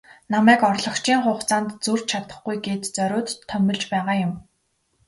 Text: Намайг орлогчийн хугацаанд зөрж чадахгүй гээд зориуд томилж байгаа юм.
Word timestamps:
Намайг 0.31 0.61
орлогчийн 0.69 1.19
хугацаанд 1.23 1.69
зөрж 1.83 2.05
чадахгүй 2.11 2.55
гээд 2.65 2.83
зориуд 2.95 3.27
томилж 3.49 3.83
байгаа 3.91 4.15
юм. 4.27 4.33